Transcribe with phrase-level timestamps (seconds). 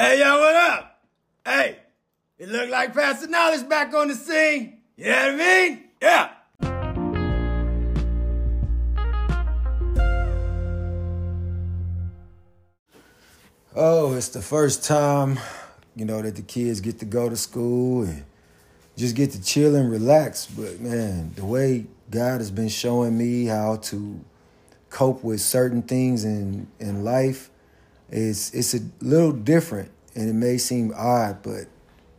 [0.00, 1.02] Hey, yo, what up?
[1.44, 1.76] Hey,
[2.38, 4.78] it look like Pastor Knowledge back on the scene.
[4.96, 5.84] You know what I mean?
[6.00, 6.30] Yeah.
[13.76, 15.38] Oh, it's the first time,
[15.94, 18.24] you know, that the kids get to go to school and
[18.96, 20.46] just get to chill and relax.
[20.46, 24.24] But man, the way God has been showing me how to
[24.88, 27.50] cope with certain things in, in life
[28.10, 31.66] is it's a little different and it may seem odd, but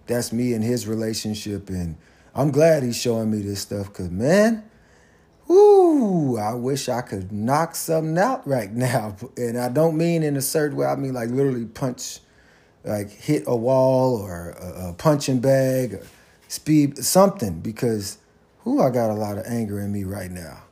[0.08, 1.98] that's me and his relationship and
[2.34, 4.64] I'm glad he's showing me this stuff because man,
[5.48, 9.16] whoo, I wish I could knock something out right now.
[9.38, 12.20] And I don't mean in a certain way, I mean like literally punch,
[12.84, 16.05] like hit a wall or a, a punching bag or
[16.48, 18.17] speed, something because
[18.64, 20.64] whoo, I got a lot of anger in me right now.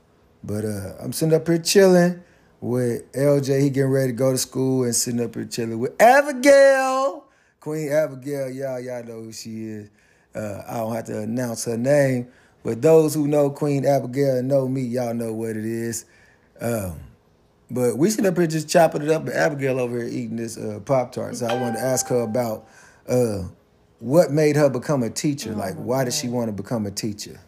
[0.43, 2.23] But uh, I'm sitting up here chilling
[2.61, 3.61] with LJ.
[3.61, 7.25] He getting ready to go to school and sitting up here chilling with Abigail.
[7.59, 9.89] Queen Abigail, y'all, y'all know who she is.
[10.33, 12.27] Uh, I don't have to announce her name,
[12.63, 16.05] but those who know Queen Abigail and know me, y'all know what it is.
[16.61, 16.99] Um,
[17.71, 20.57] but we sitting up here just chopping it up, and Abigail over here eating this
[20.57, 21.35] uh, Pop Tart.
[21.35, 22.67] So I wanted to ask her about
[23.07, 23.43] uh,
[23.99, 25.53] what made her become a teacher.
[25.53, 27.39] Like, why did she want to become a teacher?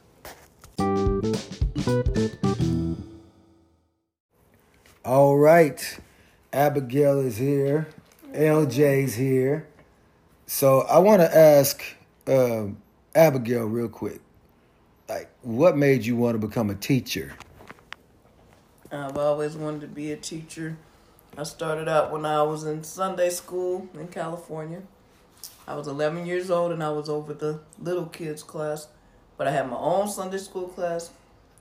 [5.12, 6.00] All right,
[6.54, 7.90] Abigail is here.
[8.32, 9.68] LJ's here.
[10.46, 11.84] So I want to ask
[12.28, 12.78] um,
[13.14, 14.22] Abigail real quick.
[15.10, 17.34] Like, what made you want to become a teacher?
[18.90, 20.78] I've always wanted to be a teacher.
[21.38, 24.82] I started out when I was in Sunday school in California.
[25.68, 28.88] I was 11 years old and I was over the little kids class,
[29.38, 31.12] but I had my own Sunday school class.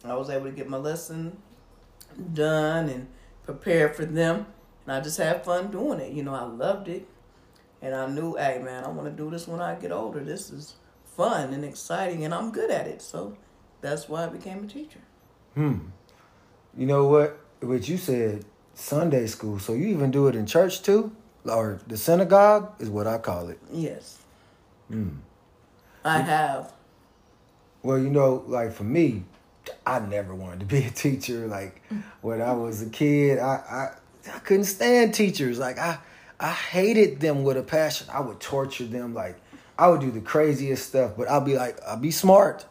[0.05, 1.37] I was able to get my lesson
[2.33, 3.09] done and
[3.45, 4.47] prepare for them,
[4.87, 6.13] and I just had fun doing it.
[6.13, 7.07] You know, I loved it,
[7.83, 10.21] and I knew, hey man, I want to do this when I get older.
[10.21, 10.75] This is
[11.17, 13.03] fun and exciting, and I'm good at it.
[13.03, 13.37] So
[13.81, 15.01] that's why I became a teacher.
[15.55, 15.79] Hmm.
[16.77, 17.39] You know what?
[17.61, 19.59] What you said, Sunday school.
[19.59, 21.13] So you even do it in church too?
[21.45, 23.59] Or the synagogue is what I call it.
[23.73, 24.19] Yes,
[24.89, 25.09] Hmm.
[26.05, 26.73] I have.
[27.83, 29.25] Well, you know, like for me,
[29.87, 31.47] I never wanted to be a teacher.
[31.47, 31.83] Like
[32.21, 33.55] when I was a kid, I
[34.27, 35.59] I, I couldn't stand teachers.
[35.59, 35.99] Like I
[36.39, 38.07] I hated them with a passion.
[38.13, 39.15] I would torture them.
[39.15, 39.37] Like
[39.79, 42.67] I would do the craziest stuff, but I'll be like I'll be smart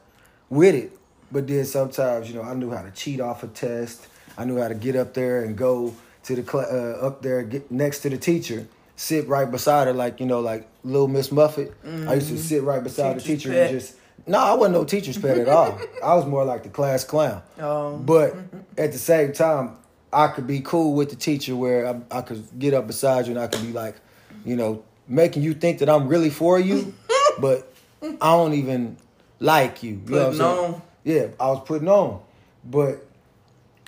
[0.50, 0.98] with it.
[1.32, 4.08] But then sometimes, you know, I knew how to cheat off a test.
[4.38, 5.94] I knew how to get up there and go
[6.24, 9.94] to the cl- uh, up there, get next to the teacher, sit right beside her,
[9.94, 11.72] like you know, like little Miss Muffet.
[11.86, 13.70] I used to sit right beside the teacher pet.
[13.72, 13.96] and just
[14.28, 15.80] no, I wasn't no teacher's pet at all.
[16.04, 17.42] I was more like the class clown.
[17.60, 18.36] Um, But
[18.78, 19.78] at the same time,
[20.12, 23.32] I could be cool with the teacher where I, I could get up beside you
[23.34, 23.96] and I could be like,
[24.46, 26.94] you know, making you think that I'm really for you,
[27.40, 27.72] but
[28.02, 28.98] I don't even
[29.40, 30.02] like you.
[30.06, 30.82] You know what I'm Putting on.
[31.04, 32.22] Yeah, I was putting on.
[32.66, 33.06] But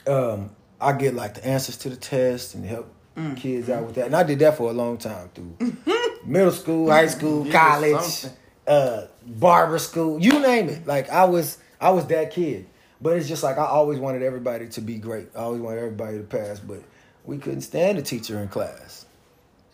[0.08, 0.50] um,
[0.80, 3.36] I get like the answers to the test and help Mm.
[3.36, 4.06] kids out with that.
[4.06, 5.75] And I did that for a long time through
[6.25, 8.25] middle school, high school, college,
[8.66, 10.86] uh, barber school, you name it.
[10.86, 12.68] Like I was I was that kid.
[13.02, 15.30] But it's just like I always wanted everybody to be great.
[15.36, 16.84] I always wanted everybody to pass, but
[17.26, 19.06] we couldn't stand a teacher in class.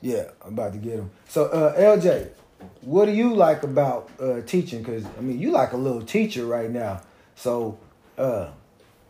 [0.01, 1.11] Yeah, I'm about to get him.
[1.27, 2.29] So uh, LJ,
[2.81, 4.79] what do you like about uh, teaching?
[4.79, 7.01] Because I mean, you like a little teacher right now.
[7.35, 7.77] So
[8.17, 8.49] uh,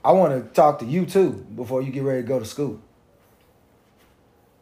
[0.04, 2.82] I want to talk to you too before you get ready to go to school.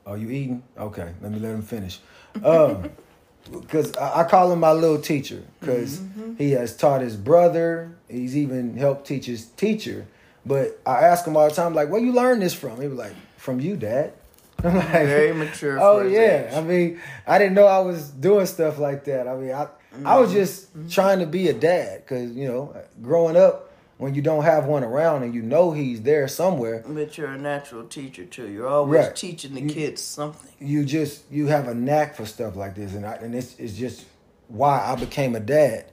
[0.06, 0.64] Are you eating?
[0.78, 2.00] Okay, let me let him finish.
[2.44, 2.90] Um,
[3.51, 6.35] because I, call him my little teacher because mm-hmm, mm-hmm.
[6.35, 7.95] he has taught his brother.
[8.09, 10.07] He's even helped teach his teacher.
[10.45, 12.79] But I ask him all the time, like, where you learn this from?
[12.79, 14.13] He was like, from you, Dad.
[14.63, 16.53] I'm like, Very mature Oh yeah, age.
[16.53, 19.28] I mean, I didn't know I was doing stuff like that.
[19.28, 19.67] I mean, I
[20.03, 20.39] I was mm-hmm.
[20.39, 23.65] just trying to be a dad because you know, growing up,
[23.97, 27.38] when you don't have one around and you know he's there somewhere, But you're a
[27.38, 28.49] natural teacher too.
[28.49, 29.16] You're always Right.
[29.16, 30.52] teaching the You- kids something.
[30.59, 33.73] you just you have a knack for stuff like this, and I, and it's it's
[33.73, 34.05] just
[34.47, 35.85] why I became a dad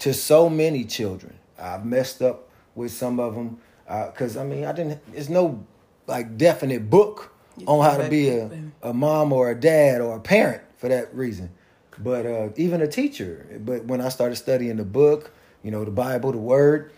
[0.00, 1.34] to so many children.
[1.60, 5.00] I've messed up with some of them because I mean I didn't.
[5.12, 5.64] There's no
[6.06, 8.62] like definite book You on how to be a, baby.
[8.82, 11.50] a mom or a dad or a parent for that reason.
[11.98, 13.46] But uh, even a teacher.
[13.64, 15.30] But when I started studying the book,
[15.62, 16.90] you know, the Bible, the Word,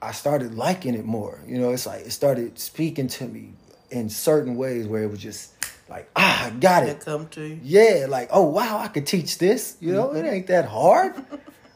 [0.00, 1.40] I started liking it more.
[1.46, 3.52] You know, it's like it started speaking to me
[3.90, 5.52] in certain ways where it was just
[5.88, 7.00] like, ah, I got it.
[7.00, 7.60] come to you.
[7.62, 9.76] Yeah, like, oh wow, I could teach this.
[9.80, 11.14] You know, it ain't that hard.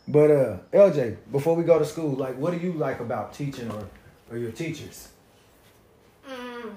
[0.09, 3.71] but uh LJ, before we go to school, like what do you like about teaching
[3.71, 3.89] or
[4.31, 5.09] or your teachers?
[6.29, 6.73] Mm.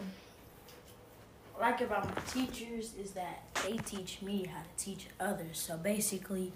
[1.60, 5.60] like about my teachers is that they teach me how to teach others.
[5.60, 6.52] So basically,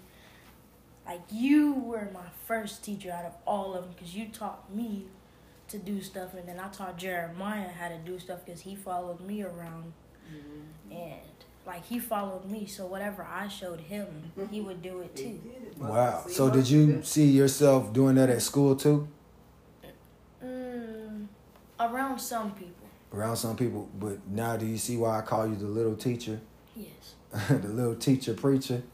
[1.10, 5.06] like you were my first teacher out of all of them because you taught me
[5.66, 9.20] to do stuff, and then I taught Jeremiah how to do stuff because he followed
[9.20, 9.92] me around,
[10.32, 10.92] mm-hmm.
[10.92, 11.20] and
[11.66, 12.66] like he followed me.
[12.66, 15.40] So whatever I showed him, he would do it too.
[15.78, 16.26] Wow.
[16.28, 19.08] So did you see yourself doing that at school too?
[20.44, 21.26] Mm,
[21.80, 22.88] around some people.
[23.12, 26.40] Around some people, but now do you see why I call you the little teacher?
[26.76, 27.16] Yes.
[27.48, 28.84] the little teacher preacher.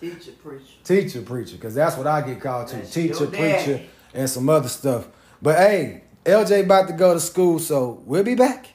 [0.00, 0.64] Teacher preacher.
[0.84, 2.86] Teacher preacher, because that's what I get called to.
[2.86, 3.82] Teacher preacher
[4.14, 5.08] and some other stuff.
[5.42, 8.68] But hey, LJ about to go to school, so we'll be back.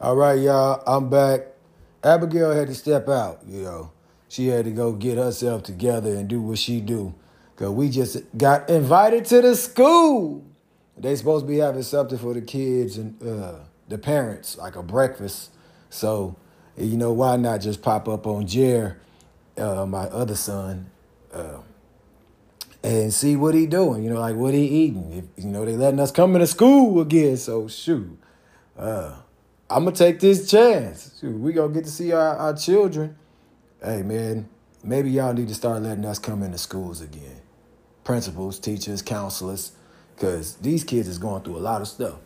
[0.00, 1.48] All right, y'all, I'm back.
[2.02, 3.92] Abigail had to step out, you know.
[4.28, 7.14] She had to go get herself together and do what she do.
[7.56, 10.42] Cause we just got invited to the school.
[10.96, 13.58] They supposed to be having something for the kids and uh,
[13.92, 15.50] the parents, like a breakfast.
[15.90, 16.36] So,
[16.76, 18.98] you know, why not just pop up on Jer,
[19.58, 20.90] uh, my other son,
[21.32, 21.58] uh,
[22.82, 24.02] and see what he doing?
[24.02, 25.12] You know, like what he eating.
[25.12, 27.36] If, you know, they letting us come into school again.
[27.36, 28.18] So shoot,
[28.76, 29.14] uh,
[29.68, 31.18] I'm gonna take this chance.
[31.20, 33.16] Shoot, we gonna get to see our, our children.
[33.84, 34.48] Hey man,
[34.82, 37.42] maybe y'all need to start letting us come into schools again.
[38.04, 39.72] Principals, teachers, counselors,
[40.14, 42.16] because these kids is going through a lot of stuff.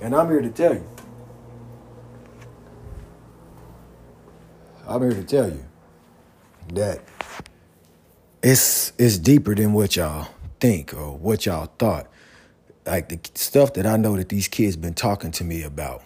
[0.00, 0.86] And I'm here to tell you.
[4.86, 5.64] I'm here to tell you
[6.72, 7.00] that
[8.42, 10.28] it's it's deeper than what y'all
[10.60, 12.06] think or what y'all thought.
[12.86, 16.02] Like the stuff that I know that these kids been talking to me about.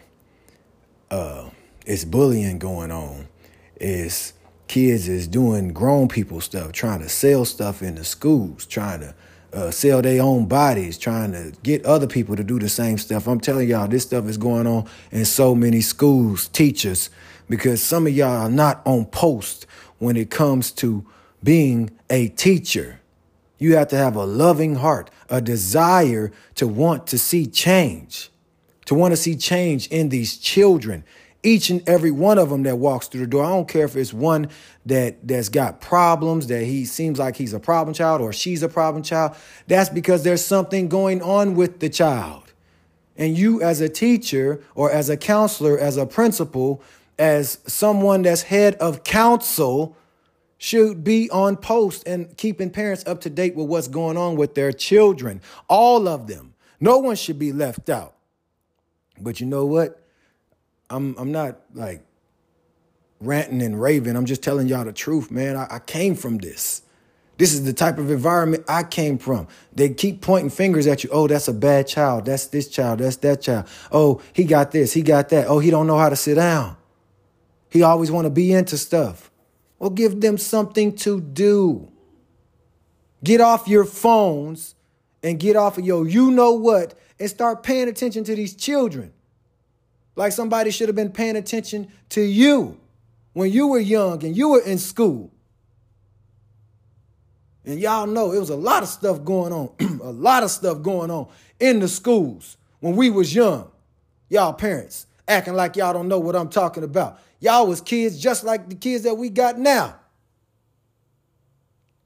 [1.10, 1.50] Uh,
[1.86, 3.28] it's bullying going on.
[3.76, 4.32] It's
[4.66, 9.14] kids is doing grown people stuff, trying to sell stuff in the schools, trying to
[9.52, 13.26] uh, sell their own bodies, trying to get other people to do the same stuff.
[13.26, 17.10] I'm telling y'all, this stuff is going on in so many schools, teachers,
[17.48, 19.66] because some of y'all are not on post
[19.98, 21.04] when it comes to
[21.42, 23.00] being a teacher.
[23.58, 28.30] You have to have a loving heart, a desire to want to see change,
[28.86, 31.04] to want to see change in these children,
[31.42, 33.44] each and every one of them that walks through the door.
[33.44, 34.48] I don't care if it's one
[34.86, 38.68] that that's got problems, that he seems like he's a problem child or she's a
[38.68, 39.34] problem child.
[39.66, 42.52] That's because there's something going on with the child.
[43.16, 46.82] And you as a teacher or as a counselor, as a principal,
[47.18, 49.96] as someone that's head of counsel
[50.58, 54.54] should be on post and keeping parents up to date with what's going on with
[54.54, 55.40] their children.
[55.68, 56.54] All of them.
[56.78, 58.14] No one should be left out.
[59.20, 60.01] But you know what?
[60.92, 62.02] I'm I'm not like
[63.20, 64.16] ranting and raving.
[64.16, 65.56] I'm just telling y'all the truth, man.
[65.56, 66.82] I, I came from this.
[67.38, 69.48] This is the type of environment I came from.
[69.72, 71.10] They keep pointing fingers at you.
[71.12, 72.26] Oh, that's a bad child.
[72.26, 73.00] That's this child.
[73.00, 73.66] That's that child.
[73.90, 74.92] Oh, he got this.
[74.92, 75.46] He got that.
[75.48, 76.76] Oh, he don't know how to sit down.
[77.70, 79.30] He always want to be into stuff.
[79.78, 81.90] Well, give them something to do.
[83.24, 84.74] Get off your phones
[85.22, 89.12] and get off of your you know what and start paying attention to these children.
[90.14, 92.78] Like somebody should have been paying attention to you
[93.32, 95.30] when you were young and you were in school.
[97.64, 99.70] And y'all know it was a lot of stuff going on,
[100.02, 101.28] a lot of stuff going on
[101.60, 103.70] in the schools when we was young.
[104.28, 107.20] Y'all parents acting like y'all don't know what I'm talking about.
[107.38, 109.96] Y'all was kids just like the kids that we got now.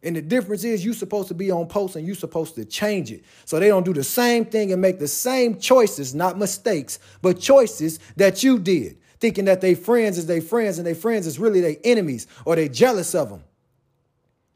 [0.07, 3.11] And the difference is you're supposed to be on post and you're supposed to change
[3.11, 3.25] it.
[3.45, 7.41] So they don't do the same thing and make the same choices, not mistakes, but
[7.41, 11.41] choices that you did, thinking that they friends is they friends and they friends is
[11.41, 13.43] really they enemies or they jealous of them.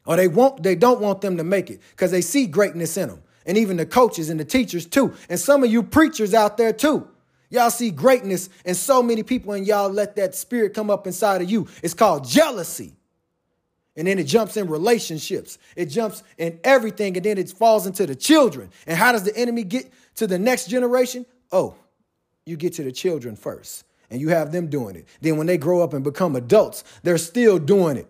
[0.06, 3.08] Or they want they don't want them to make it because they see greatness in
[3.08, 3.22] them.
[3.44, 5.14] And even the coaches and the teachers too.
[5.28, 7.08] And some of you preachers out there too.
[7.48, 11.42] Y'all see greatness in so many people and y'all let that spirit come up inside
[11.42, 11.66] of you.
[11.82, 12.94] It's called jealousy.
[13.96, 15.58] And then it jumps in relationships.
[15.76, 17.16] It jumps in everything.
[17.16, 18.70] And then it falls into the children.
[18.86, 21.26] And how does the enemy get to the next generation?
[21.52, 21.74] Oh,
[22.46, 23.84] you get to the children first.
[24.10, 25.06] And you have them doing it.
[25.20, 28.08] Then when they grow up and become adults, they're still doing it.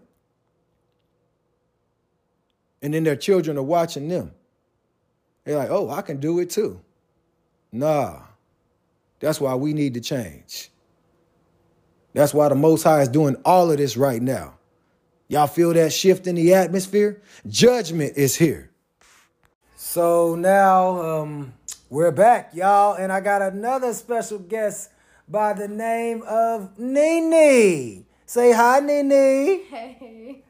[2.82, 4.32] And then their children are watching them.
[5.44, 6.80] They're like, oh, I can do it too.
[7.72, 8.20] Nah.
[9.18, 10.70] That's why we need to change.
[12.14, 14.54] That's why the Most High is doing all of this right now.
[15.30, 17.22] Y'all feel that shift in the atmosphere?
[17.46, 18.68] Judgment is here.
[19.76, 21.52] So now um,
[21.88, 24.90] we're back, y'all, and I got another special guest
[25.28, 28.04] by the name of Nene.
[28.26, 29.62] Say hi, Nene.
[29.70, 30.42] Hey.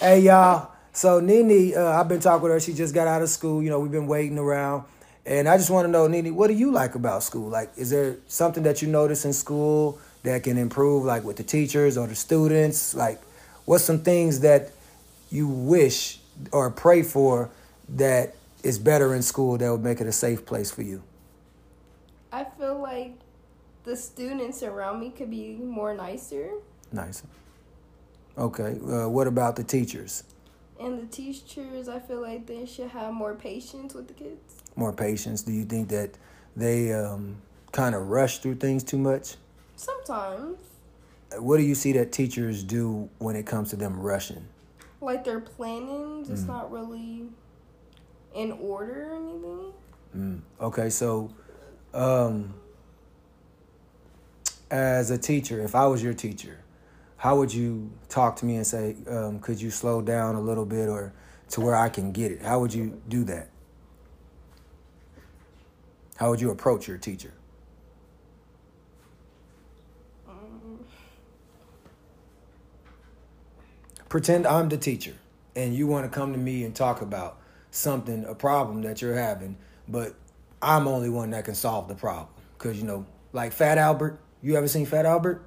[0.00, 0.70] Hey, y'all.
[0.94, 2.60] So Nene, uh, I've been talking with her.
[2.60, 3.62] She just got out of school.
[3.62, 4.84] You know, we've been waiting around,
[5.26, 7.50] and I just want to know, Nene, what do you like about school?
[7.50, 11.44] Like, is there something that you notice in school that can improve, like with the
[11.44, 12.94] teachers or the students?
[12.94, 13.20] Like,
[13.64, 14.70] what's some things that
[15.30, 16.18] you wish
[16.52, 17.50] or pray for
[17.88, 21.02] that is better in school that would make it a safe place for you?
[22.32, 23.14] I feel like
[23.84, 26.50] the students around me could be more nicer,
[26.92, 27.22] Nice.
[28.38, 28.78] Okay.
[28.88, 30.24] Uh, what about the teachers?
[30.80, 31.88] and the teachers.
[31.88, 34.56] I feel like they should have more patience with the kids.
[34.76, 35.42] More patience?
[35.42, 36.10] Do you think that
[36.56, 37.36] they um,
[37.72, 39.36] kind of rush through things too much?
[39.76, 40.58] Sometimes,
[41.38, 44.46] What do you see that teachers do when it comes to them rushing?
[45.04, 47.24] like their planning, just not really
[48.34, 49.72] in order or anything.
[50.16, 50.40] Mm.
[50.60, 51.30] Okay, so
[51.92, 52.54] um,
[54.70, 56.58] as a teacher, if I was your teacher,
[57.16, 60.66] how would you talk to me and say, um, could you slow down a little
[60.66, 61.12] bit or
[61.50, 62.42] to where I can get it?
[62.42, 63.50] How would you do that?
[66.16, 67.32] How would you approach your teacher?
[74.14, 75.14] Pretend I'm the teacher
[75.56, 77.36] and you want to come to me and talk about
[77.72, 79.56] something, a problem that you're having,
[79.88, 80.14] but
[80.62, 82.28] I'm only one that can solve the problem.
[82.56, 85.44] Because, you know, like Fat Albert, you ever seen Fat Albert?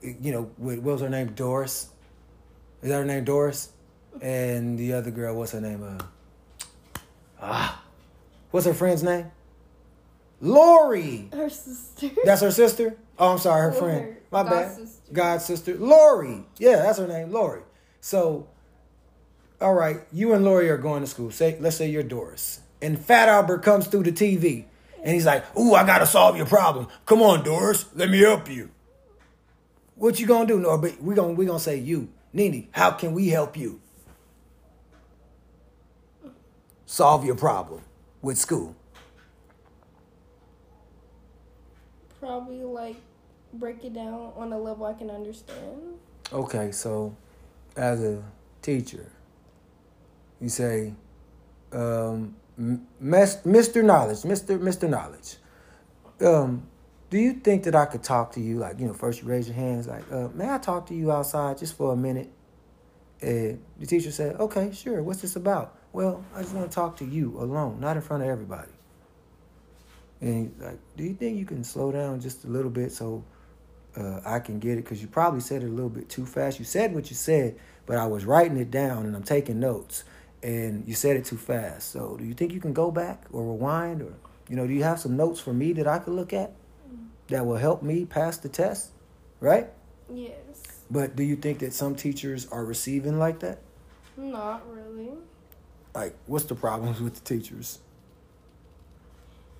[0.00, 1.32] You know, with, what was her name?
[1.34, 1.88] Doris?
[2.80, 3.70] Is that her name, Doris?
[4.22, 5.82] And the other girl, what's her name?
[5.82, 6.02] Uh,
[7.42, 7.82] ah,
[8.50, 9.30] what's her friend's name?
[10.40, 11.28] Lori.
[11.34, 12.08] Her sister.
[12.24, 12.96] That's her sister?
[13.18, 14.04] Oh, I'm sorry, her friend.
[14.06, 14.74] her My bad.
[14.74, 14.97] sister.
[15.12, 15.74] God sister.
[15.74, 16.44] Lori.
[16.58, 17.62] Yeah, that's her name, Lori.
[18.00, 18.48] So,
[19.60, 21.30] all right, you and Lori are going to school.
[21.30, 22.60] Say, let's say you're Doris.
[22.80, 24.64] And Fat Albert comes through the TV
[25.02, 26.86] and he's like, Ooh, I gotta solve your problem.
[27.06, 28.70] Come on, Doris, let me help you.
[29.94, 30.60] What you gonna do?
[30.60, 32.08] No, but we gonna we gonna say you.
[32.32, 33.80] Nene how can we help you?
[36.86, 37.82] Solve your problem
[38.22, 38.76] with school.
[42.20, 42.96] Probably like
[43.52, 45.98] break it down on a level I can understand.
[46.32, 47.16] Okay, so
[47.76, 48.22] as a
[48.62, 49.10] teacher,
[50.40, 50.92] you say,
[51.72, 53.84] um, Mr.
[53.84, 54.58] Knowledge, Mr.
[54.58, 54.88] Mr.
[54.88, 55.36] Knowledge.
[56.20, 56.66] Um,
[57.10, 58.58] do you think that I could talk to you?
[58.58, 61.10] Like, you know, first you raise your hands, like, uh, may I talk to you
[61.10, 62.30] outside just for a minute?
[63.20, 65.02] And the teacher said, okay, sure.
[65.02, 65.76] What's this about?
[65.92, 68.70] Well, I just want to talk to you alone, not in front of everybody.
[70.20, 73.24] And he's like, do you think you can slow down just a little bit so
[73.98, 74.84] uh, I can get it?
[74.84, 76.58] Because you probably said it a little bit too fast.
[76.58, 80.04] You said what you said, but I was writing it down and I'm taking notes.
[80.42, 81.90] And you said it too fast.
[81.90, 84.02] So do you think you can go back or rewind?
[84.02, 84.14] Or,
[84.48, 86.52] you know, do you have some notes for me that I could look at
[87.28, 88.90] that will help me pass the test?
[89.40, 89.68] Right?
[90.12, 90.84] Yes.
[90.90, 93.58] But do you think that some teachers are receiving like that?
[94.16, 95.10] Not really.
[95.94, 97.80] Like, what's the problems with the teachers?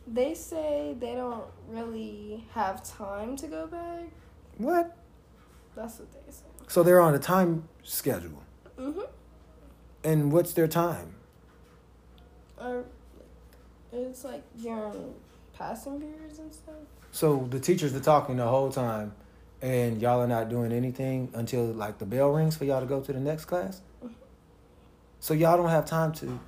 [0.07, 4.05] They say they don't really have time to go back.
[4.59, 4.97] What?
[5.75, 6.45] That's what they say.
[6.67, 8.43] So they're on a time schedule.
[8.77, 9.09] Mhm.
[10.05, 11.15] And what's their time?
[12.61, 12.85] Or
[13.93, 15.15] it's like during
[15.55, 16.75] passing periods and stuff.
[17.13, 19.13] So the teachers are talking the whole time,
[19.63, 23.01] and y'all are not doing anything until like the bell rings for y'all to go
[23.01, 23.81] to the next class.
[25.21, 26.39] So y'all don't have time to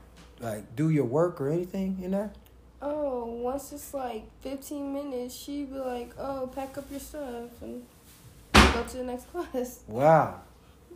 [0.41, 2.33] like do your work or anything in there.
[2.83, 7.85] Oh, once it's like 15 minutes, she'd be like, "Oh, pack up your stuff and
[8.73, 10.41] go to the next class." Wow,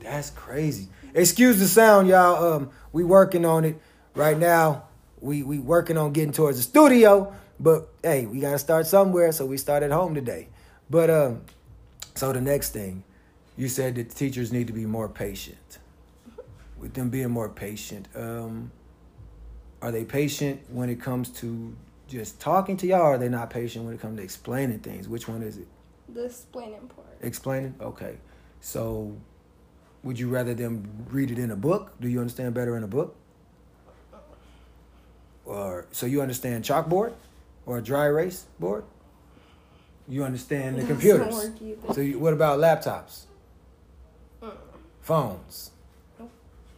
[0.01, 0.89] that's crazy.
[1.15, 2.55] Excuse the sound, y'all.
[2.55, 3.81] Um, we working on it
[4.15, 4.85] right now.
[5.21, 9.33] We we working on getting towards the studio, but hey, we gotta start somewhere.
[9.33, 10.49] So we start at home today.
[10.91, 11.43] But um,
[12.15, 13.05] so the next thing,
[13.57, 15.79] you said that teachers need to be more patient.
[16.79, 18.71] With them being more patient, um,
[19.81, 21.75] are they patient when it comes to
[22.09, 23.01] just talking to y'all?
[23.01, 25.09] Or are they not patient when it comes to explaining things?
[25.09, 25.69] Which one is it?
[26.13, 27.19] The explaining part.
[27.23, 27.75] Explaining?
[27.81, 28.19] Okay.
[28.61, 29.17] So,
[30.03, 31.93] would you rather them read it in a book?
[32.01, 33.17] Do you understand better in a book?
[35.45, 37.13] Or so you understand chalkboard
[37.67, 38.85] or a dry erase board?
[40.09, 41.51] You understand the computers.
[41.93, 43.25] So, you, what about laptops?
[44.43, 44.53] Mm.
[45.01, 45.71] Phones?
[46.19, 46.31] Nope.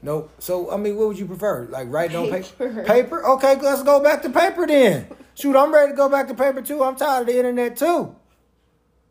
[0.03, 0.31] Nope.
[0.39, 1.67] So, I mean, what would you prefer?
[1.67, 2.31] Like writing on?
[2.31, 2.85] Paper.
[2.85, 3.27] Paper?
[3.27, 5.09] Okay, let's go back to paper then.
[5.35, 6.83] Shoot, I'm ready to go back to paper too.
[6.83, 8.15] I'm tired of the internet too.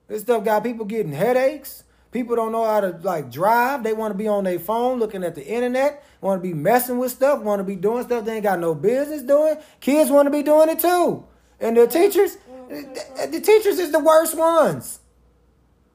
[0.07, 1.83] This stuff got people getting headaches.
[2.11, 3.83] People don't know how to like drive.
[3.83, 6.03] They want to be on their phone looking at the internet.
[6.21, 7.41] Want to be messing with stuff.
[7.41, 9.57] Want to be doing stuff they ain't got no business doing.
[9.81, 11.25] Kids want to be doing it too.
[11.59, 12.37] And the teachers,
[12.69, 14.99] the, the teachers is the worst ones.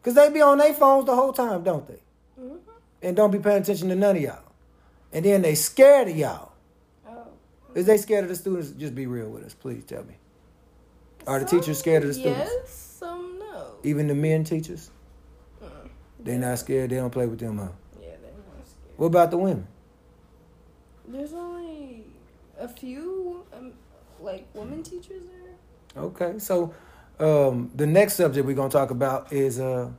[0.03, 2.01] Cause they be on their phones the whole time, don't they?
[2.41, 2.59] Mhm.
[3.03, 4.43] And don't be paying attention to none of y'all.
[5.13, 6.53] and then they scared of y'all.
[7.09, 7.27] Oh.
[7.75, 8.71] Is they scared of the students?
[8.71, 10.15] Just be real with us, please tell me.
[11.27, 12.51] Are the teachers scared of the students?
[12.55, 12.90] Yes.
[13.83, 14.91] Even the men teachers?
[15.63, 15.67] Uh,
[16.23, 16.91] They not scared.
[16.91, 17.69] They don't play with them, huh?
[18.01, 18.97] Yeah, they're not scared.
[18.97, 19.67] What about the women?
[21.09, 22.05] There's only
[22.59, 23.73] a few, um,
[24.21, 26.03] like women teachers there.
[26.05, 26.73] Okay, so
[27.19, 29.91] um, the next subject we're gonna talk about is uh,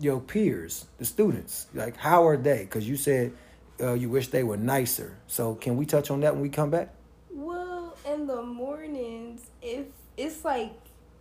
[0.00, 1.66] your peers, the students.
[1.74, 2.60] Like, how are they?
[2.60, 3.32] Because you said
[3.80, 5.16] uh, you wish they were nicer.
[5.26, 6.94] So, can we touch on that when we come back?
[7.30, 9.86] Well, in the mornings, if
[10.16, 10.72] it's like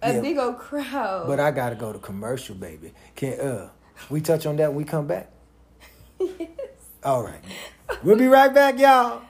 [0.03, 0.21] a Yeah.
[0.21, 1.27] big old crowd.
[1.27, 2.93] But I gotta go to commercial, baby.
[3.15, 3.69] Can uh,
[4.09, 5.29] we touch on that when we come back?
[6.19, 6.49] yes.
[7.03, 7.41] All right.
[8.03, 9.21] We'll be right back, y'all.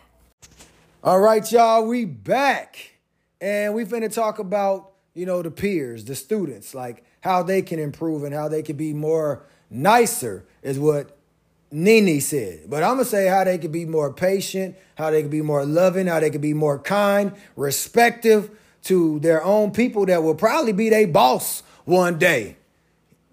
[1.03, 2.91] All right, y'all, we back.
[3.41, 7.79] And we finna talk about, you know, the peers, the students, like how they can
[7.79, 11.17] improve and how they can be more nicer is what
[11.71, 12.69] Nene said.
[12.69, 15.65] But I'm gonna say how they can be more patient, how they can be more
[15.65, 18.51] loving, how they can be more kind, respective
[18.83, 22.57] to their own people that will probably be their boss one day.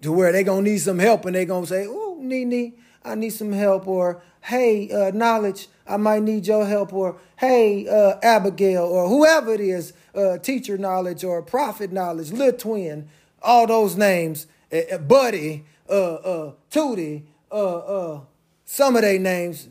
[0.01, 3.29] To where they gonna need some help and they gonna say, "Oh, Nene, I need
[3.31, 8.83] some help," or "Hey, uh, knowledge, I might need your help," or "Hey, uh, Abigail,"
[8.83, 13.09] or whoever it is, uh, teacher knowledge or prophet knowledge, little twin,
[13.43, 18.21] all those names, uh, uh, Buddy, uh, uh, Tootie, uh, uh,
[18.65, 19.67] some of their names,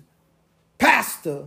[0.79, 1.47] Pastor,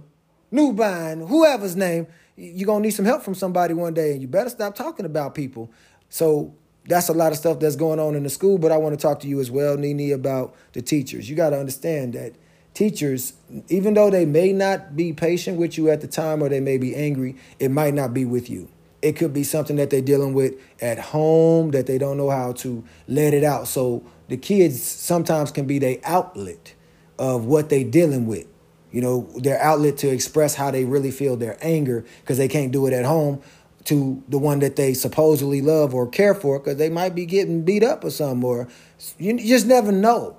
[0.51, 4.49] Newbine, whoever's name, you're gonna need some help from somebody one day, and you better
[4.49, 5.71] stop talking about people.
[6.09, 6.53] So
[6.87, 9.01] that's a lot of stuff that's going on in the school, but I want to
[9.01, 11.29] talk to you as well, Nene, about the teachers.
[11.29, 12.33] You got to understand that
[12.73, 13.33] teachers,
[13.69, 16.77] even though they may not be patient with you at the time or they may
[16.77, 18.67] be angry, it might not be with you.
[19.01, 22.53] It could be something that they're dealing with at home that they don't know how
[22.53, 23.67] to let it out.
[23.67, 26.73] So the kids sometimes can be their outlet
[27.19, 28.47] of what they're dealing with.
[28.93, 32.71] You know, their outlet to express how they really feel their anger because they can't
[32.71, 33.41] do it at home
[33.85, 37.63] to the one that they supposedly love or care for because they might be getting
[37.63, 38.69] beat up or something or
[39.17, 40.38] you just never know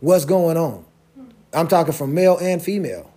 [0.00, 0.84] what's going on.
[1.52, 3.12] I'm talking from male and female.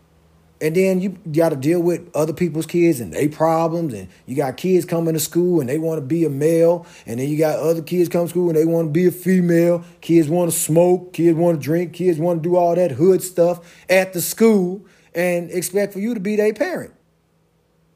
[0.61, 3.93] And then you got to deal with other people's kids and their problems.
[3.93, 6.85] And you got kids coming to school and they want to be a male.
[7.05, 9.11] And then you got other kids come to school and they want to be a
[9.11, 9.85] female.
[10.01, 11.13] Kids want to smoke.
[11.13, 11.93] Kids want to drink.
[11.93, 16.13] Kids want to do all that hood stuff at the school and expect for you
[16.13, 16.93] to be their parent.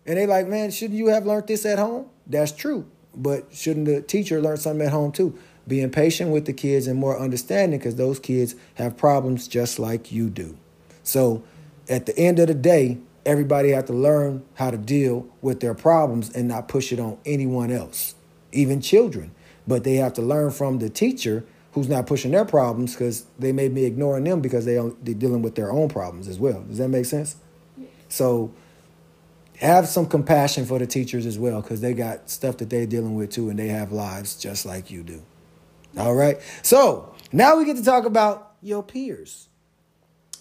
[0.06, 2.08] And they like, man, shouldn't you have learned this at home?
[2.28, 2.90] That's true.
[3.16, 5.38] But shouldn't the teacher learn something at home too?
[5.68, 10.12] Being patient with the kids and more understanding because those kids have problems just like
[10.12, 10.58] you do.
[11.04, 11.44] So
[11.90, 15.74] at the end of the day, everybody have to learn how to deal with their
[15.74, 18.16] problems and not push it on anyone else,
[18.52, 19.32] even children.
[19.68, 23.52] But they have to learn from the teacher who's not pushing their problems because they
[23.52, 26.62] may be ignoring them because they they're dealing with their own problems as well.
[26.62, 27.36] Does that make sense?
[28.10, 28.54] So
[29.58, 33.16] have some compassion for the teachers as well because they got stuff that they're dealing
[33.16, 35.24] with too and they have lives just like you do.
[35.98, 36.40] All right.
[36.62, 39.48] So now we get to talk about your peers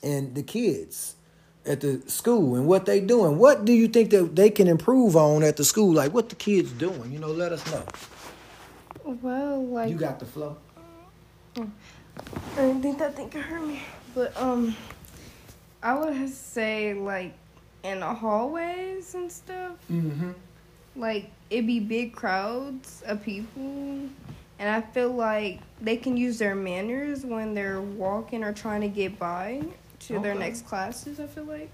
[0.02, 1.16] and the kids
[1.64, 3.38] at the school and what they doing.
[3.38, 5.92] What do you think that they can improve on at the school?
[5.92, 7.12] Like what the kids doing?
[7.12, 7.84] You know, let us know.
[9.04, 10.56] Well, like You got the flow.
[11.56, 11.66] I
[12.56, 13.82] didn't think that thing could hurt me.
[14.14, 14.76] But um,
[15.82, 17.34] I would say like
[17.82, 19.72] in the hallways and stuff.
[19.90, 20.32] Mm-hmm.
[20.96, 26.54] Like it be big crowds of people, and I feel like they can use their
[26.54, 29.62] manners when they're walking or trying to get by
[30.08, 31.20] to their next classes.
[31.20, 31.70] I feel like.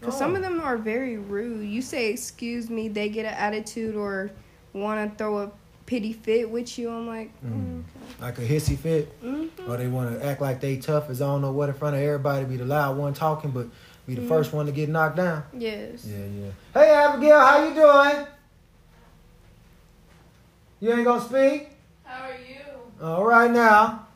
[0.00, 0.36] Because some Oh.
[0.36, 1.66] of them are very rude.
[1.68, 4.30] You say excuse me, they get an attitude or
[4.72, 5.50] want to throw a
[5.86, 6.90] pity fit with you.
[6.90, 7.82] I'm like, mm.
[8.20, 9.12] Like a hissy fit.
[9.20, 11.74] hmm Or they want to act like they tough as I don't know what in
[11.74, 13.66] front of everybody, be the loud one talking, but
[14.06, 15.44] be the first one to get knocked down.
[15.56, 16.04] yes.
[16.04, 16.50] Yeah, yeah.
[16.74, 18.26] Hey Abigail, how you doing?
[20.80, 21.70] You ain't gonna speak?
[22.02, 23.04] How are you?
[23.06, 24.06] All right now.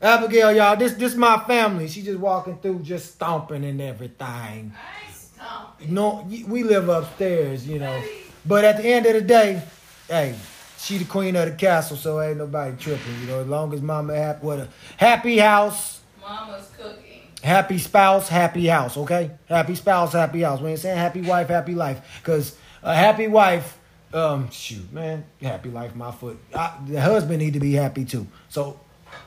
[0.00, 1.88] Abigail, y'all, this this my family.
[1.88, 4.72] She just walking through, just stomping and everything.
[4.74, 5.80] I stomp.
[5.88, 8.02] No, we live upstairs, you know.
[8.44, 9.62] But at the end of the day,
[10.08, 10.34] hey,
[10.78, 13.40] she the queen of the castle, so ain't nobody tripping, you know.
[13.40, 17.22] As long as mama happy with a happy house, Mama's cooking.
[17.42, 19.30] happy spouse, happy house, okay?
[19.48, 20.60] Happy spouse, happy house.
[20.60, 22.20] We ain't saying happy wife, happy life.
[22.22, 23.78] Cause a happy wife,
[24.12, 26.38] um, shoot, man, happy life, my foot.
[26.54, 28.26] I, the husband need to be happy too.
[28.48, 28.78] So,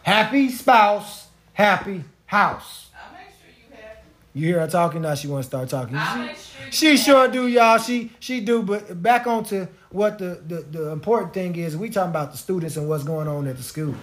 [0.04, 2.90] happy spouse, happy house.
[2.94, 4.02] I make sure
[4.34, 5.16] you hear her talking now?
[5.16, 5.98] She want to start talking.
[5.98, 6.36] She- sure
[6.72, 7.78] she sure do, y'all.
[7.80, 8.62] She she do.
[8.62, 11.76] But back on to what the, the, the important thing is.
[11.76, 13.96] We talking about the students and what's going on at the school.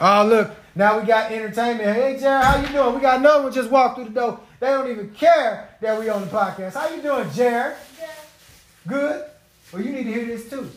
[0.00, 0.50] Oh, look.
[0.74, 1.94] Now we got entertainment.
[1.94, 2.94] Hey, Jared, how you doing?
[2.94, 4.40] We got another one just walked through the door.
[4.60, 6.74] They don't even care that we on the podcast.
[6.74, 7.76] How you doing, Jared?
[8.86, 9.24] Good.
[9.72, 10.70] Well, you need to hear this too,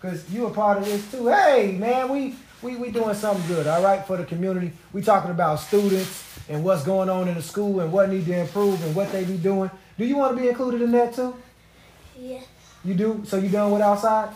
[0.00, 1.26] cause you a part of this too.
[1.26, 3.66] Hey, man, we we we doing something good.
[3.66, 4.72] All right, for the community.
[4.92, 8.38] We talking about students and what's going on in the school and what need to
[8.38, 9.70] improve and what they be doing.
[9.96, 11.36] Do you want to be included in that too?
[12.18, 12.40] Yeah.
[12.84, 13.22] You do?
[13.26, 14.30] So you done with outside?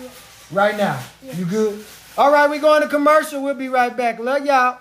[0.00, 0.08] Yeah.
[0.52, 1.02] Right now.
[1.22, 1.34] Yeah.
[1.34, 1.84] You good?
[2.18, 3.42] All right, we going to commercial.
[3.42, 4.18] We'll be right back.
[4.18, 4.78] Love y'all.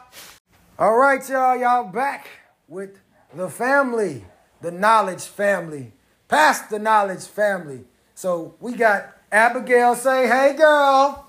[0.79, 1.57] All right, y'all.
[1.57, 2.27] Y'all back
[2.67, 2.97] with
[3.33, 4.25] the family,
[4.61, 5.91] the knowledge family,
[6.27, 7.85] past the knowledge family.
[8.13, 11.27] So we got Abigail say, hey, girl.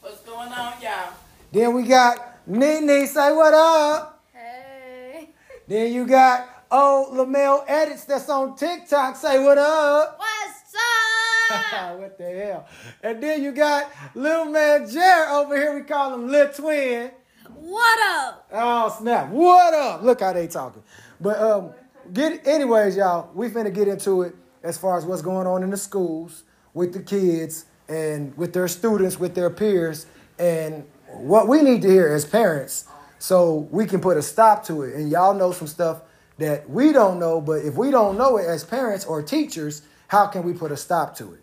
[0.00, 1.12] What's going on, y'all?
[1.52, 4.24] Then we got Nene say, what up?
[4.32, 5.30] Hey.
[5.68, 10.18] Then you got old Lamel Edits that's on TikTok say, what up?
[10.18, 11.98] What's up?
[11.98, 12.68] what the hell?
[13.02, 15.74] And then you got little man Jared over here.
[15.74, 17.10] We call him Lil Twin.
[17.54, 18.48] What up?
[18.52, 19.28] Oh snap!
[19.28, 20.02] What up?
[20.02, 20.82] Look how they talking.
[21.20, 21.72] But um,
[22.12, 23.30] get anyways, y'all.
[23.34, 26.92] We finna get into it as far as what's going on in the schools with
[26.92, 30.06] the kids and with their students, with their peers,
[30.38, 32.86] and what we need to hear as parents,
[33.18, 34.94] so we can put a stop to it.
[34.94, 36.02] And y'all know some stuff
[36.38, 40.26] that we don't know, but if we don't know it as parents or teachers, how
[40.26, 41.40] can we put a stop to it?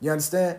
[0.00, 0.58] You understand?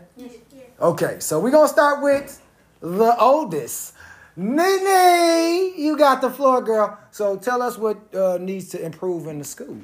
[0.80, 2.42] Okay, so we're gonna start with
[2.82, 3.94] the oldest.
[4.36, 6.98] Nene, you got the floor, girl.
[7.12, 9.78] So tell us what uh, needs to improve in the school.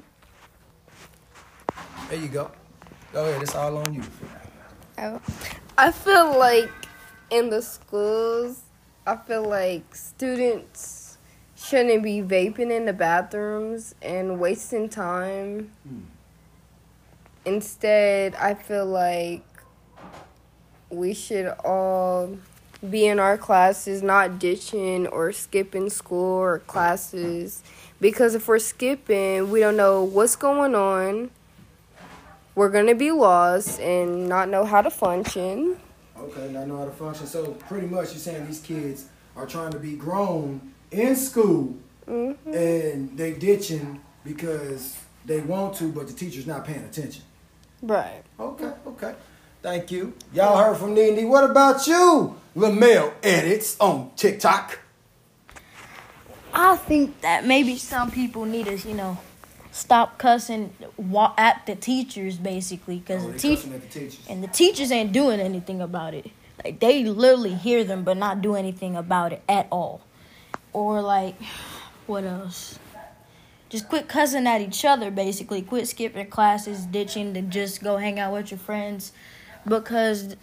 [2.09, 2.51] There you go.
[3.13, 4.03] Go ahead, it's all on you.
[4.97, 5.21] Oh.
[5.77, 6.69] I feel like
[7.31, 8.61] in the schools,
[9.07, 11.17] I feel like students
[11.55, 15.71] shouldn't be vaping in the bathrooms and wasting time.
[15.87, 16.01] Hmm.
[17.45, 19.43] Instead, I feel like
[20.89, 22.37] we should all
[22.87, 27.63] be in our classes, not ditching or skipping school or classes.
[27.99, 31.31] Because if we're skipping, we don't know what's going on.
[32.55, 35.77] We're gonna be lost and not know how to function.
[36.21, 37.27] Okay, now I know how to function.
[37.27, 39.05] So pretty much you're saying these kids
[39.35, 41.75] are trying to be grown in school
[42.07, 42.53] Mm-hmm.
[42.53, 47.23] and they ditching because they want to, but the teacher's not paying attention.
[47.81, 48.23] Right.
[48.39, 49.15] Okay, okay.
[49.61, 50.13] Thank you.
[50.33, 51.29] Y'all heard from Nene.
[51.29, 52.35] What about you?
[52.55, 54.79] Lamel edits on TikTok.
[56.53, 59.17] I think that maybe some people need to, you know,
[59.71, 60.73] stop cussing
[61.37, 64.19] at the teachers, basically, because Oh, the they teach cussing at the teachers.
[64.29, 66.29] and the teachers ain't doing anything about it.
[66.63, 70.01] Like they literally hear them, but not do anything about it at all.
[70.73, 71.35] Or like,
[72.07, 72.77] what else?
[73.69, 75.61] Just quit cussing at each other, basically.
[75.61, 79.13] Quit skipping classes, ditching to just go hang out with your friends,
[79.65, 80.35] because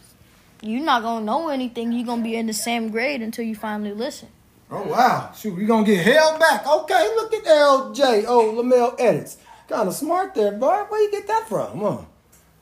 [0.62, 1.92] you're not gonna know anything.
[1.92, 4.28] You're gonna be in the same grade until you finally listen.
[4.70, 6.66] Oh wow, shoot, we gonna get held back.
[6.66, 8.24] Okay, look at LJ.
[8.26, 9.38] Oh, Lamel edits.
[9.66, 10.84] Kind of smart there, boy.
[10.88, 11.98] Where you get that from, huh?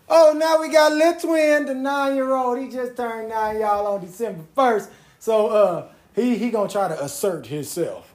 [0.09, 2.61] Oh, now we got Lil Twin, the nine-year-old.
[2.61, 4.90] He just turned nine, y'all, on December first.
[5.19, 8.14] So, uh, he he gonna try to assert himself.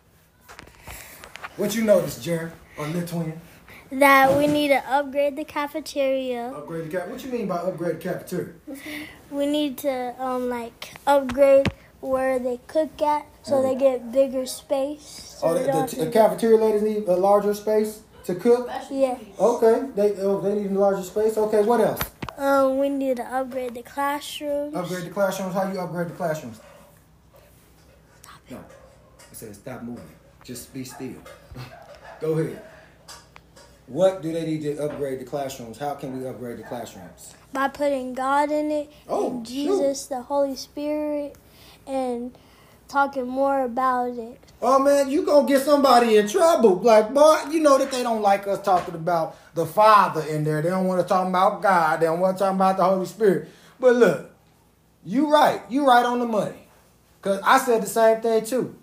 [1.58, 3.42] What you notice, Jared, on Lil Twin?
[3.92, 6.54] that we need to upgrade the cafeteria.
[6.56, 7.10] Upgrade the cap.
[7.10, 8.54] What you mean by upgrade the cafeteria?
[9.30, 11.68] We need to um like upgrade
[12.00, 15.38] where they cook at so they get bigger space.
[15.40, 18.70] So Oh, they the, the, the cafeteria ladies need a larger space to cook.
[18.92, 19.18] yeah.
[19.40, 21.38] Okay, they oh, they need a larger space.
[21.38, 22.02] Okay, what else?
[22.38, 24.76] Um, we need to upgrade the classrooms.
[24.76, 25.54] Upgrade the classrooms.
[25.54, 26.60] How you upgrade the classrooms?
[28.22, 28.52] Stop it.
[28.54, 30.04] No, I said stop moving.
[30.44, 31.14] Just be still.
[32.22, 32.62] Go ahead.
[33.88, 35.78] What do they need to upgrade the classrooms?
[35.78, 37.36] How can we upgrade the classrooms?
[37.54, 41.36] by putting God in it, Oh, and Jesus, the Holy Spirit,
[41.86, 42.34] and
[42.92, 44.40] talking more about it.
[44.62, 46.76] Oh man, you gonna get somebody in trouble.
[46.76, 50.62] Like, boy, you know that they don't like us talking about the Father in there.
[50.62, 52.00] They don't want to talk about God.
[52.00, 53.50] They don't want to talk about the Holy Spirit.
[53.80, 54.32] But look,
[55.04, 55.62] you right.
[55.70, 56.68] You right on the money.
[57.22, 58.76] Cause I said the same thing too.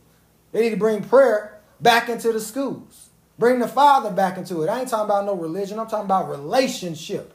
[0.53, 3.11] They need to bring prayer back into the schools.
[3.39, 4.69] Bring the Father back into it.
[4.69, 5.79] I ain't talking about no religion.
[5.79, 7.35] I'm talking about relationship.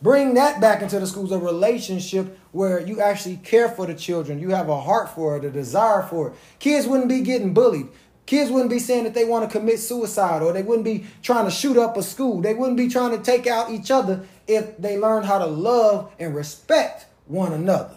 [0.00, 4.38] Bring that back into the schools, a relationship where you actually care for the children.
[4.38, 6.34] You have a heart for it, a desire for it.
[6.60, 7.88] Kids wouldn't be getting bullied.
[8.24, 11.46] Kids wouldn't be saying that they want to commit suicide or they wouldn't be trying
[11.46, 12.40] to shoot up a school.
[12.40, 16.12] They wouldn't be trying to take out each other if they learned how to love
[16.18, 17.96] and respect one another.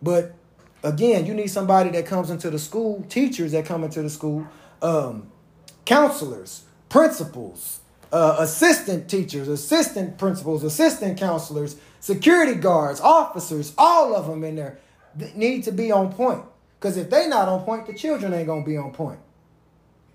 [0.00, 0.34] But
[0.82, 4.46] again, you need somebody that comes into the school, teachers that come into the school,
[4.80, 5.30] um,
[5.84, 7.79] counselors, principals,
[8.12, 14.78] uh, assistant teachers, assistant principals, assistant counselors, security guards, officers, all of them in there
[15.34, 16.42] need to be on point.
[16.78, 19.20] Because if they not on point, the children ain't gonna be on point.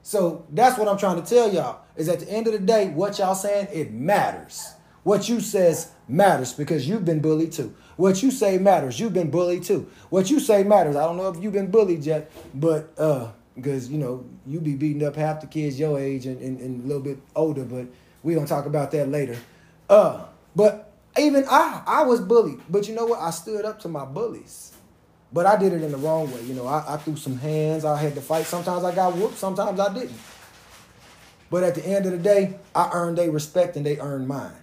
[0.01, 1.81] So that's what I'm trying to tell y'all.
[1.95, 4.73] Is at the end of the day, what y'all saying, it matters.
[5.03, 7.75] What you says matters because you've been bullied too.
[7.95, 8.99] What you say matters.
[8.99, 9.89] You've been bullied too.
[10.09, 10.95] What you say matters.
[10.95, 14.75] I don't know if you've been bullied yet, but uh, because you know you be
[14.75, 17.87] beating up half the kids your age and, and, and a little bit older, but
[18.23, 19.37] we gonna talk about that later.
[19.89, 23.19] Uh, but even I, I was bullied, but you know what?
[23.19, 24.73] I stood up to my bullies.
[25.31, 26.41] But I did it in the wrong way.
[26.43, 27.83] You know, I, I threw some hands.
[27.83, 28.45] I had to fight.
[28.45, 29.37] Sometimes I got whooped.
[29.37, 30.17] Sometimes I didn't.
[31.49, 34.55] But at the end of the day, I earned their respect and they earned mine.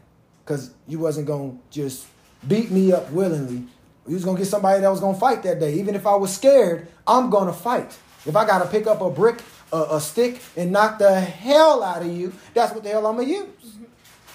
[0.44, 2.06] Because you wasn't to just
[2.48, 3.66] beat me up willingly.
[4.06, 5.74] You was to get somebody that was to fight that day.
[5.74, 7.96] Even if I was scared, I'm to fight.
[8.24, 9.40] If I got to pick up a brick,
[9.72, 13.16] a, a, stick, and knock the hell out of you, that's what the hell I'm
[13.16, 13.46] going to use.
[13.46, 13.84] Mm-hmm.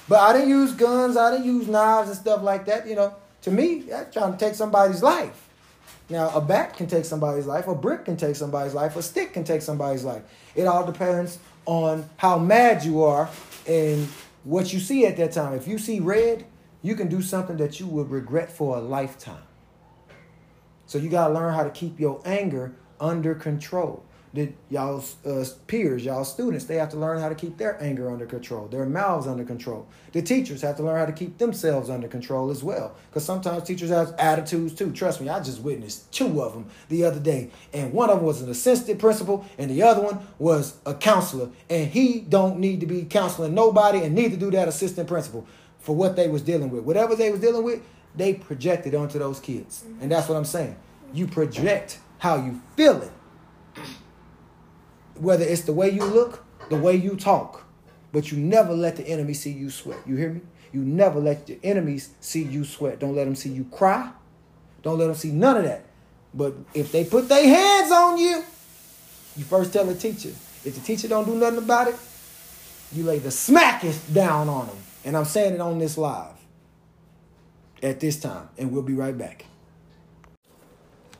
[0.09, 1.15] But I didn't use guns.
[1.17, 2.87] I didn't use knives and stuff like that.
[2.87, 5.47] You know, to me, that's trying to take somebody's life.
[6.09, 9.33] Now, a bat can take somebody's life, a brick can take somebody's life, a stick
[9.33, 10.23] can take somebody's life.
[10.55, 13.29] It all depends on how mad you are
[13.67, 14.07] and
[14.45, 15.53] what you see at that time.
[15.53, 16.45] If you see red,
[16.81, 19.43] you can do something that you would regret for a lifetime.
[20.85, 24.03] So you got to learn how to keep your anger under control
[24.37, 28.11] the y'all's uh, peers, y'all students, they have to learn how to keep their anger
[28.11, 29.87] under control, their mouths under control.
[30.11, 33.63] The teachers have to learn how to keep themselves under control as well, because sometimes
[33.63, 34.91] teachers have attitudes too.
[34.91, 38.25] Trust me, I just witnessed two of them the other day, and one of them
[38.25, 42.81] was an assistant principal, and the other one was a counselor, and he don't need
[42.81, 45.47] to be counseling nobody, and neither do that assistant principal
[45.79, 46.83] for what they was dealing with.
[46.83, 47.81] Whatever they was dealing with,
[48.15, 50.75] they projected onto those kids, and that's what I'm saying.
[51.13, 53.11] You project how you feeling
[55.19, 57.65] whether it's the way you look, the way you talk,
[58.11, 59.99] but you never let the enemy see you sweat.
[60.05, 60.41] You hear me?
[60.71, 62.99] You never let your enemies see you sweat.
[62.99, 64.11] Don't let them see you cry.
[64.83, 65.85] Don't let them see none of that.
[66.33, 68.43] But if they put their hands on you,
[69.35, 70.29] you first tell the teacher.
[70.65, 71.95] If the teacher don't do nothing about it,
[72.91, 74.77] you lay the smackest down on them.
[75.05, 76.35] And I'm saying it on this live
[77.81, 78.49] at this time.
[78.57, 79.45] And we'll be right back.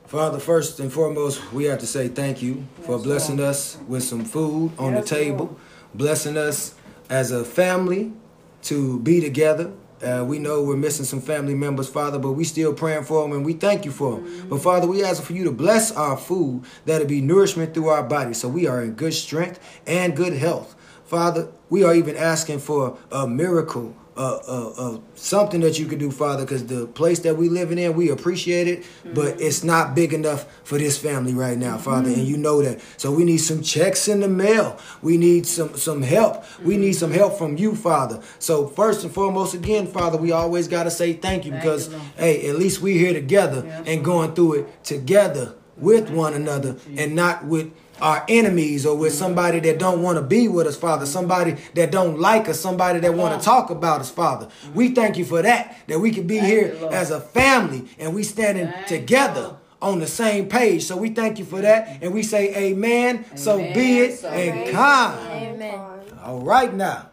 [0.08, 3.50] Father, first and foremost, we have to say thank you for yes, blessing Lord.
[3.50, 5.58] us with some food on yes, the table, Lord.
[5.94, 6.74] blessing us
[7.10, 8.14] as a family
[8.62, 9.70] to be together.
[10.02, 13.32] Uh, we know we're missing some family members, Father, but we still praying for them
[13.32, 14.24] and we thank you for them.
[14.24, 14.48] Mm-hmm.
[14.48, 17.88] But Father, we ask for you to bless our food, that it be nourishment through
[17.88, 20.74] our body, so we are in good strength and good health.
[21.04, 26.00] Father, we are even asking for a miracle uh, uh, uh, something that you could
[26.00, 29.14] do, Father, because the place that we living in, we appreciate it, mm-hmm.
[29.14, 32.18] but it's not big enough for this family right now, Father, mm-hmm.
[32.18, 32.80] and you know that.
[32.96, 34.76] So we need some checks in the mail.
[35.02, 36.42] We need some some help.
[36.42, 36.66] Mm-hmm.
[36.66, 38.20] We need some help from you, Father.
[38.40, 41.88] So first and foremost, again, Father, we always got to say thank you thank because,
[41.88, 43.84] you, hey, at least we're here together yeah.
[43.86, 49.12] and going through it together with one another and not with our enemies or with
[49.12, 53.00] somebody that don't want to be with us, Father, somebody that don't like us, somebody
[53.00, 54.48] that want to talk about us, Father.
[54.74, 58.22] We thank you for that, that we can be here as a family and we
[58.22, 60.84] standing together on the same page.
[60.84, 63.36] So we thank you for that and we say amen, amen.
[63.36, 65.18] so be it so and come.
[65.28, 65.80] Amen.
[66.22, 67.10] All right now.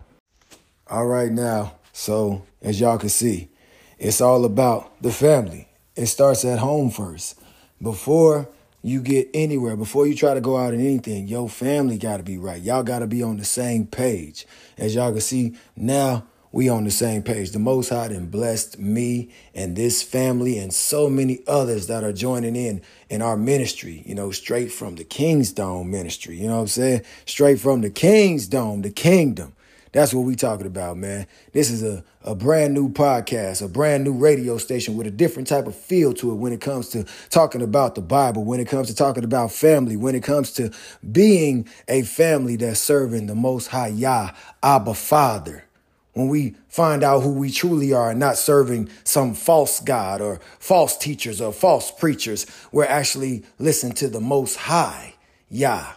[0.87, 1.75] All right now.
[1.93, 3.49] So as y'all can see,
[3.97, 5.69] it's all about the family.
[5.95, 7.39] It starts at home first.
[7.81, 8.49] Before
[8.85, 12.23] you get anywhere, before you try to go out in anything, your family got to
[12.23, 12.61] be right.
[12.61, 14.45] Y'all got to be on the same page.
[14.77, 17.49] As y'all can see, now we on the same page.
[17.49, 22.13] The Most High and blessed me and this family and so many others that are
[22.13, 26.37] joining in in our ministry, you know, straight from the King's Dome ministry.
[26.37, 27.01] You know what I'm saying?
[27.25, 29.54] Straight from the King's Dome, the kingdom.
[29.95, 31.25] That's what we talking about, man.
[31.53, 35.47] This is a, a brand new podcast, a brand new radio station with a different
[35.47, 38.67] type of feel to it when it comes to talking about the Bible, when it
[38.67, 40.69] comes to talking about family, when it comes to
[41.13, 44.31] being a family that's serving the most high Yah,
[44.61, 45.63] Abba Father.
[46.11, 50.41] When we find out who we truly are and not serving some false God or
[50.59, 55.15] false teachers or false preachers, we're actually listening to the most high
[55.47, 55.93] Yah.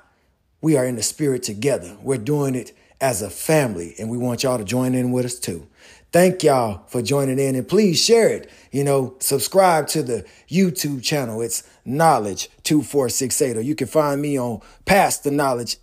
[0.60, 1.96] We are in the spirit together.
[2.00, 5.38] We're doing it as a family, and we want y'all to join in with us
[5.38, 5.66] too.
[6.10, 8.50] Thank y'all for joining in and please share it.
[8.72, 11.42] You know, subscribe to the YouTube channel.
[11.42, 15.76] It's Knowledge 2468, or you can find me on Past the Knowledge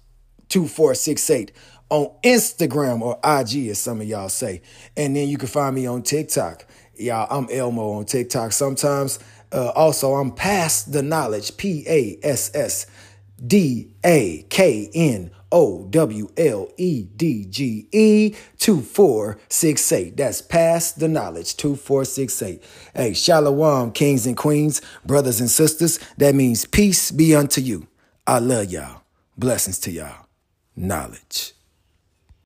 [0.50, 1.52] 2468
[1.90, 4.64] on Instagram or IG, as some of y'all say.
[4.98, 6.66] And then you can find me on TikTok.
[6.98, 8.52] Y'all, I'm Elmo on TikTok.
[8.52, 9.20] Sometimes,
[9.52, 12.88] uh, also, I'm Past the Knowledge, P A S S
[13.44, 20.18] D A K N O W L E D G E 2468.
[20.18, 22.64] That's past the knowledge 2468.
[22.96, 26.00] Hey, Shalom, kings and queens, brothers and sisters.
[26.18, 27.88] That means peace be unto you.
[28.28, 29.04] I love y'all.
[29.38, 30.28] Blessings to y'all.
[30.76, 31.55] knowledge.